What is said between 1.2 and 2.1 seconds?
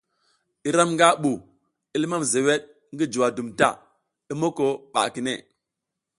bu, i